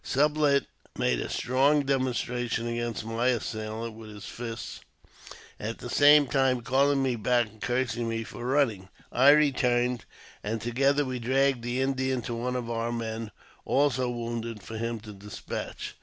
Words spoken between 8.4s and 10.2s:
running. I returned,